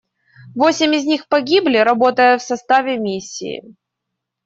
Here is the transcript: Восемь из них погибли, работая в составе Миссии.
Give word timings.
Восемь 0.55 0.95
из 0.95 1.05
них 1.05 1.27
погибли, 1.27 1.77
работая 1.77 2.39
в 2.39 2.41
составе 2.41 2.97
Миссии. 2.97 3.75